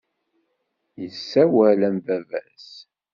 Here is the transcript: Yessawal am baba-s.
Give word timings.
Yessawal 1.01 1.81
am 1.87 1.97
baba-s. 2.05 2.69